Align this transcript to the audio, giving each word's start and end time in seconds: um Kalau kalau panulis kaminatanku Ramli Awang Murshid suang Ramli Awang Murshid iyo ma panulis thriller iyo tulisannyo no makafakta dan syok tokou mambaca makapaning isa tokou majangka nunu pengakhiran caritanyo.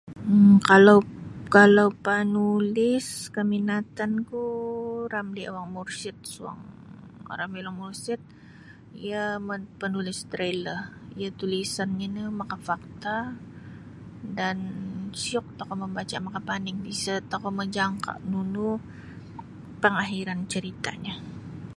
um 0.33 0.53
Kalau 0.69 0.97
kalau 1.57 1.87
panulis 2.07 3.07
kaminatanku 3.37 4.43
Ramli 5.13 5.43
Awang 5.49 5.69
Murshid 5.75 6.17
suang 6.33 6.59
Ramli 7.39 7.59
Awang 7.63 7.77
Murshid 7.81 8.21
iyo 9.05 9.23
ma 9.47 9.55
panulis 9.81 10.19
thriller 10.31 10.79
iyo 11.19 11.29
tulisannyo 11.39 12.07
no 12.15 12.21
makafakta 12.41 13.15
dan 14.39 14.57
syok 15.23 15.45
tokou 15.57 15.75
mambaca 15.81 16.17
makapaning 16.27 16.77
isa 16.93 17.15
tokou 17.31 17.53
majangka 17.61 18.11
nunu 18.31 18.69
pengakhiran 19.81 20.39
caritanyo. 20.51 21.13